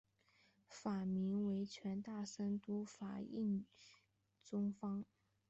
[0.67, 3.67] 法名为权大僧都法印
[4.43, 5.05] 宗方。